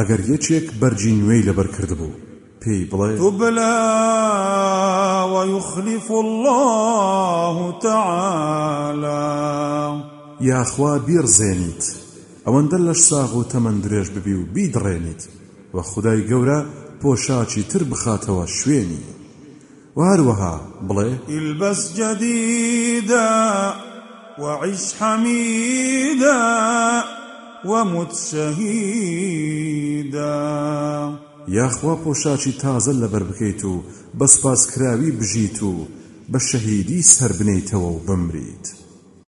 ئەگەر 0.00 0.20
یەکێک 0.32 0.66
بەرجی 0.80 1.12
نوێی 1.20 1.46
لەبەرکردبوو 1.48 2.18
پێی 2.62 2.86
بڵێ 2.90 3.30
بلا 3.40 3.72
ويخلف 5.32 6.08
الله 6.22 7.78
تعالى 7.82 9.34
یاخوا 10.48 10.94
بیرزێنیت 11.06 11.84
ئەوەندە 12.46 12.78
لەش 12.86 13.00
ساغ 13.10 13.32
و 13.36 13.44
تەمەند 13.52 13.80
درێژ 13.86 14.08
ببی 14.16 14.34
و 14.40 14.44
بیدڕێنیت 14.54 15.22
و 15.74 15.82
خدای 15.90 16.20
گەورە 16.28 16.60
پۆشاچی 17.00 17.62
تر 17.70 17.82
بخاتەوە 17.90 18.44
شوێنی 18.58 19.02
وهروها 19.96 20.60
بڵێ 20.88 21.08
البس 21.28 21.94
جديدا 21.98 23.28
وعش 24.38 24.84
حميدا 25.00 26.42
ومت 27.70 28.12
شهيدا 28.30 28.64
یاخوا 31.58 31.94
پۆشاچی 32.04 32.52
تازە 32.62 32.92
لەبەر 33.02 33.22
بکەیت 33.30 33.60
و 33.72 33.74
بە 34.18 34.26
سپاسکراوی 34.34 35.10
بژیت 35.20 35.58
و 35.70 35.72
بە 36.32 36.38
شەهیدی 36.48 37.00
سەر 37.16 37.32
بنیتەوە 37.38 37.88
و 37.94 37.98
بمریت. 38.06 38.64